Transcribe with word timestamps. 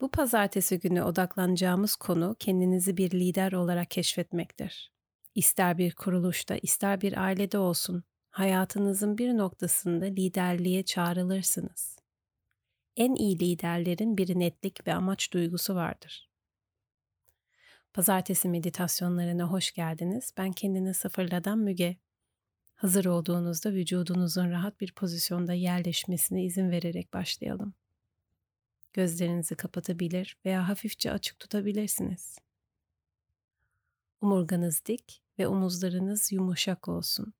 Bu 0.00 0.10
pazartesi 0.10 0.78
günü 0.78 1.02
odaklanacağımız 1.02 1.96
konu 1.96 2.36
kendinizi 2.38 2.96
bir 2.96 3.10
lider 3.10 3.52
olarak 3.52 3.90
keşfetmektir. 3.90 4.92
İster 5.34 5.78
bir 5.78 5.94
kuruluşta, 5.94 6.56
ister 6.56 7.00
bir 7.00 7.24
ailede 7.24 7.58
olsun, 7.58 8.04
hayatınızın 8.30 9.18
bir 9.18 9.36
noktasında 9.36 10.04
liderliğe 10.04 10.84
çağrılırsınız. 10.84 11.98
En 12.96 13.14
iyi 13.14 13.38
liderlerin 13.38 14.18
bir 14.18 14.38
netlik 14.38 14.86
ve 14.86 14.94
amaç 14.94 15.32
duygusu 15.32 15.74
vardır. 15.74 16.30
Pazartesi 17.92 18.48
meditasyonlarına 18.48 19.44
hoş 19.44 19.72
geldiniz. 19.72 20.32
Ben 20.36 20.52
kendini 20.52 20.94
sıfırladan 20.94 21.58
Müge. 21.58 21.96
Hazır 22.74 23.04
olduğunuzda 23.04 23.72
vücudunuzun 23.72 24.50
rahat 24.50 24.80
bir 24.80 24.92
pozisyonda 24.94 25.52
yerleşmesine 25.52 26.44
izin 26.44 26.70
vererek 26.70 27.12
başlayalım. 27.12 27.74
Gözlerinizi 28.96 29.56
kapatabilir 29.56 30.36
veya 30.44 30.68
hafifçe 30.68 31.12
açık 31.12 31.38
tutabilirsiniz. 31.38 32.38
Omurganız 34.20 34.84
dik 34.86 35.22
ve 35.38 35.48
omuzlarınız 35.48 36.32
yumuşak 36.32 36.88
olsun. 36.88 37.34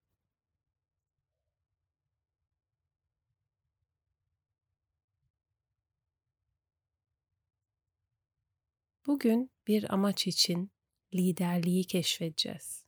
Bugün 9.07 9.51
bir 9.67 9.95
amaç 9.95 10.27
için 10.27 10.71
liderliği 11.15 11.85
keşfedeceğiz. 11.85 12.85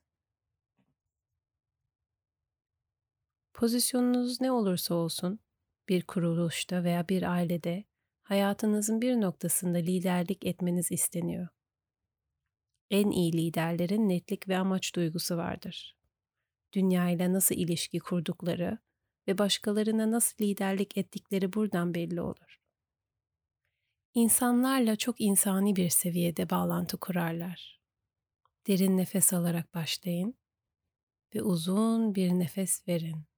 Pozisyonunuz 3.53 4.41
ne 4.41 4.51
olursa 4.51 4.95
olsun, 4.95 5.39
bir 5.89 6.03
kuruluşta 6.03 6.83
veya 6.83 7.09
bir 7.09 7.23
ailede 7.23 7.89
hayatınızın 8.29 9.01
bir 9.01 9.21
noktasında 9.21 9.77
liderlik 9.77 10.45
etmeniz 10.45 10.91
isteniyor. 10.91 11.47
En 12.89 13.11
iyi 13.11 13.33
liderlerin 13.33 14.09
netlik 14.09 14.47
ve 14.47 14.57
amaç 14.57 14.95
duygusu 14.95 15.37
vardır. 15.37 15.97
Dünya 16.73 17.09
ile 17.09 17.33
nasıl 17.33 17.55
ilişki 17.55 17.99
kurdukları 17.99 18.77
ve 19.27 19.37
başkalarına 19.37 20.11
nasıl 20.11 20.45
liderlik 20.45 20.97
ettikleri 20.97 21.53
buradan 21.53 21.93
belli 21.93 22.21
olur. 22.21 22.59
İnsanlarla 24.13 24.95
çok 24.95 25.21
insani 25.21 25.75
bir 25.75 25.89
seviyede 25.89 26.49
bağlantı 26.49 26.97
kurarlar. 26.97 27.79
Derin 28.67 28.97
nefes 28.97 29.33
alarak 29.33 29.73
başlayın 29.73 30.35
ve 31.35 31.41
uzun 31.41 32.15
bir 32.15 32.29
nefes 32.29 32.87
verin. 32.87 33.28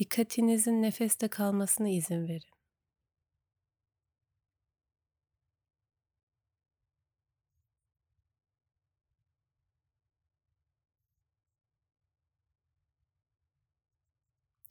Dikkatinizin 0.00 0.82
nefeste 0.82 1.28
kalmasına 1.28 1.88
izin 1.88 2.28
verin. 2.28 2.50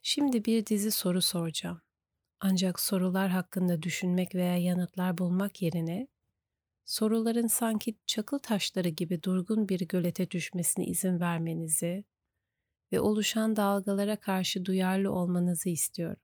Şimdi 0.02 0.45
bir 0.45 0.66
dizi 0.66 0.91
soru 0.91 1.21
soracağım. 1.21 1.81
Ancak 2.39 2.80
sorular 2.80 3.30
hakkında 3.30 3.81
düşünmek 3.83 4.36
veya 4.36 4.58
yanıtlar 4.58 5.17
bulmak 5.17 5.61
yerine 5.61 6.08
soruların 6.86 7.47
sanki 7.47 7.95
çakıl 8.08 8.39
taşları 8.39 8.89
gibi 8.89 9.23
durgun 9.23 9.69
bir 9.69 9.81
gölete 9.81 10.31
düşmesine 10.31 10.86
izin 10.86 11.19
vermenizi 11.19 12.05
ve 12.91 12.99
oluşan 12.99 13.55
dalgalara 13.55 14.15
karşı 14.15 14.65
duyarlı 14.65 15.11
olmanızı 15.11 15.69
istiyorum. 15.69 16.21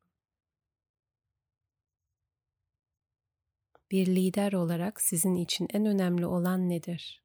Bir 3.91 4.07
lider 4.07 4.53
olarak 4.53 5.01
sizin 5.01 5.35
için 5.35 5.67
en 5.73 5.85
önemli 5.85 6.25
olan 6.25 6.69
nedir? 6.69 7.23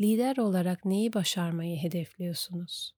Lider 0.00 0.36
olarak 0.36 0.84
neyi 0.84 1.12
başarmayı 1.12 1.76
hedefliyorsunuz? 1.76 2.94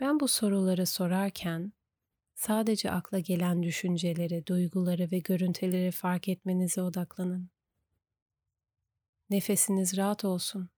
Ben 0.00 0.20
bu 0.20 0.28
soruları 0.28 0.86
sorarken 0.86 1.72
sadece 2.34 2.90
akla 2.90 3.18
gelen 3.18 3.62
düşünceleri, 3.62 4.46
duyguları 4.46 5.10
ve 5.12 5.18
görüntüleri 5.18 5.90
fark 5.90 6.28
etmenize 6.28 6.82
odaklanın. 6.82 7.50
Nefesiniz 9.30 9.96
rahat 9.96 10.24
olsun. 10.24 10.70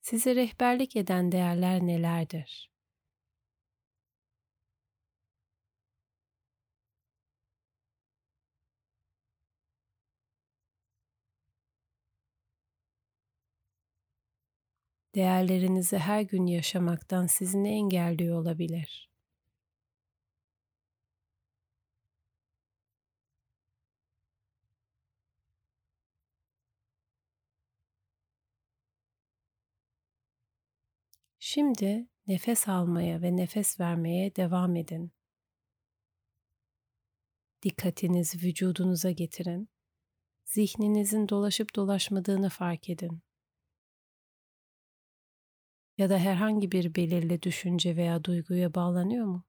Size 0.00 0.34
rehberlik 0.36 0.96
eden 0.96 1.32
değerler 1.32 1.80
nelerdir? 1.80 2.70
Değerlerinizi 15.14 15.98
her 15.98 16.20
gün 16.22 16.46
yaşamaktan 16.46 17.26
sizi 17.26 17.64
ne 17.64 17.70
engelliyor 17.74 18.40
olabilir? 18.40 19.10
Şimdi 31.38 32.06
nefes 32.26 32.68
almaya 32.68 33.22
ve 33.22 33.36
nefes 33.36 33.80
vermeye 33.80 34.36
devam 34.36 34.76
edin. 34.76 35.12
Dikkatinizi 37.62 38.38
vücudunuza 38.46 39.10
getirin. 39.10 39.68
Zihninizin 40.44 41.28
dolaşıp 41.28 41.76
dolaşmadığını 41.76 42.48
fark 42.50 42.90
edin 42.90 43.22
ya 46.00 46.10
da 46.10 46.18
herhangi 46.18 46.72
bir 46.72 46.94
belirli 46.94 47.42
düşünce 47.42 47.96
veya 47.96 48.24
duyguya 48.24 48.74
bağlanıyor 48.74 49.26
mu? 49.26 49.44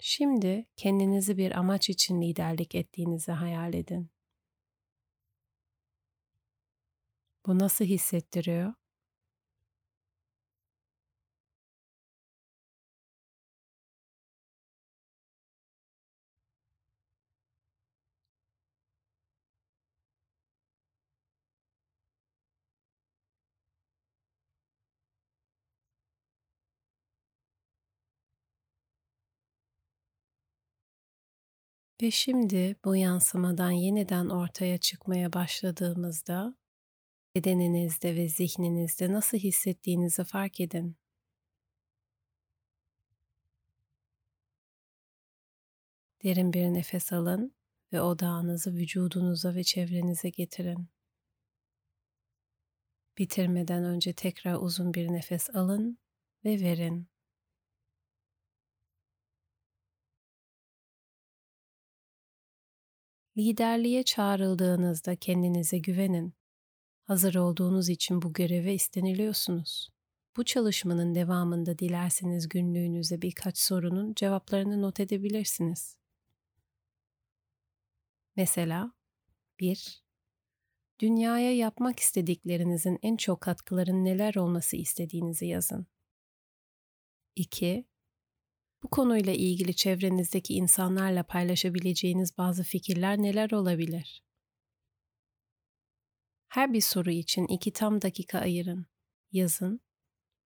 Şimdi 0.00 0.66
kendinizi 0.76 1.36
bir 1.38 1.58
amaç 1.58 1.90
için 1.90 2.20
liderlik 2.22 2.74
ettiğinizi 2.74 3.32
hayal 3.32 3.74
edin. 3.74 4.10
Bu 7.46 7.58
nasıl 7.58 7.84
hissettiriyor? 7.84 8.74
Ve 32.02 32.10
şimdi 32.10 32.76
bu 32.84 32.96
yansımadan 32.96 33.70
yeniden 33.70 34.28
ortaya 34.28 34.78
çıkmaya 34.78 35.32
başladığımızda 35.32 36.54
bedeninizde 37.34 38.16
ve 38.16 38.28
zihninizde 38.28 39.12
nasıl 39.12 39.38
hissettiğinizi 39.38 40.24
fark 40.24 40.60
edin. 40.60 40.96
Derin 46.22 46.52
bir 46.52 46.64
nefes 46.64 47.12
alın 47.12 47.54
ve 47.92 48.00
odağınızı 48.00 48.74
vücudunuza 48.74 49.54
ve 49.54 49.64
çevrenize 49.64 50.30
getirin. 50.30 50.88
Bitirmeden 53.18 53.84
önce 53.84 54.12
tekrar 54.12 54.54
uzun 54.54 54.94
bir 54.94 55.12
nefes 55.12 55.50
alın 55.50 55.98
ve 56.44 56.60
verin. 56.60 57.13
Liderliğe 63.36 64.02
çağrıldığınızda 64.02 65.16
kendinize 65.16 65.78
güvenin. 65.78 66.34
Hazır 67.04 67.34
olduğunuz 67.34 67.88
için 67.88 68.22
bu 68.22 68.32
göreve 68.32 68.74
isteniliyorsunuz. 68.74 69.88
Bu 70.36 70.44
çalışmanın 70.44 71.14
devamında 71.14 71.78
dilerseniz 71.78 72.48
günlüğünüze 72.48 73.22
birkaç 73.22 73.58
sorunun 73.58 74.14
cevaplarını 74.14 74.82
not 74.82 75.00
edebilirsiniz. 75.00 75.96
Mesela 78.36 78.92
1. 79.60 80.04
Dünyaya 81.00 81.56
yapmak 81.56 82.00
istediklerinizin 82.00 82.98
en 83.02 83.16
çok 83.16 83.40
katkıların 83.40 84.04
neler 84.04 84.34
olması 84.34 84.76
istediğinizi 84.76 85.46
yazın. 85.46 85.86
2. 87.36 87.84
Bu 88.84 88.90
konuyla 88.90 89.32
ilgili 89.32 89.76
çevrenizdeki 89.76 90.54
insanlarla 90.54 91.22
paylaşabileceğiniz 91.22 92.38
bazı 92.38 92.62
fikirler 92.62 93.18
neler 93.18 93.50
olabilir? 93.50 94.22
Her 96.48 96.72
bir 96.72 96.80
soru 96.80 97.10
için 97.10 97.46
iki 97.46 97.72
tam 97.72 98.02
dakika 98.02 98.38
ayırın, 98.38 98.86
yazın 99.32 99.80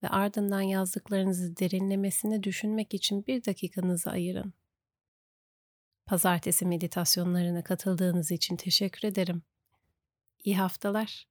ve 0.03 0.09
ardından 0.09 0.61
yazdıklarınızı 0.61 1.57
derinlemesine 1.57 2.43
düşünmek 2.43 2.95
için 2.95 3.27
bir 3.27 3.45
dakikanızı 3.45 4.11
ayırın. 4.11 4.55
Pazartesi 6.07 6.67
meditasyonlarına 6.67 7.65
katıldığınız 7.65 8.31
için 8.31 8.57
teşekkür 8.57 9.09
ederim. 9.09 9.43
İyi 10.45 10.57
haftalar. 10.57 11.29